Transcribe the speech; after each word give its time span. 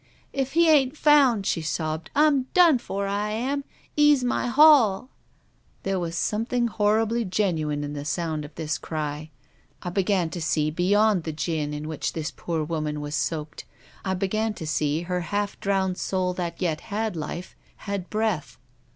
"'If 0.43 0.53
he 0.53 0.67
ain't 0.67 0.97
found,' 0.97 1.45
she 1.45 1.61
sobbed,' 1.61 2.09
I'm 2.15 2.47
done 2.55 2.79
for, 2.79 3.05
I 3.05 3.29
am; 3.29 3.63
'e's 3.95 4.23
my 4.23 4.47
hall.' 4.47 5.11
THE 5.83 5.83
RAINBOW. 5.83 5.83
4I" 5.83 5.83
There 5.91 5.99
was 5.99 6.15
something 6.15 6.67
horribly 6.69 7.23
genuine 7.23 7.83
in 7.83 7.93
the 7.93 8.03
sound 8.03 8.43
of 8.43 8.55
this 8.55 8.79
cry. 8.79 9.29
I 9.83 9.91
began 9.91 10.31
to 10.31 10.41
see 10.41 10.71
beyond 10.71 11.21
the 11.23 11.31
gin 11.31 11.71
in 11.71 11.87
which 11.87 12.13
this 12.13 12.31
poor 12.35 12.63
woman 12.63 12.99
was 12.99 13.13
soaked; 13.13 13.65
I 14.03 14.15
began 14.15 14.55
to 14.55 14.65
see 14.65 15.01
her 15.03 15.21
half 15.21 15.59
drowned 15.59 15.99
soul 15.99 16.33
that 16.33 16.59
yet 16.59 16.81
had 16.81 17.15
life, 17.15 17.55
had 17.75 18.09
breath. 18.09 18.57